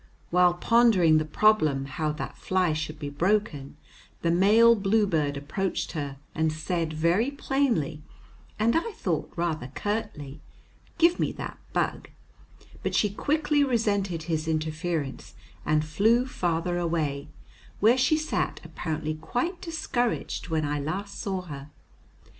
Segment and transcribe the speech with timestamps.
[0.31, 3.77] While pondering the problem how that fly should be broken,
[4.23, 8.01] the male bluebird approached her, and said very plainly,
[8.57, 10.41] and I thought rather curtly,
[10.97, 12.09] "Give me that bug,"
[12.81, 15.35] but she quickly resented his interference
[15.67, 17.27] and flew farther away,
[17.79, 21.69] where she sat apparently quite discouraged when I last saw her.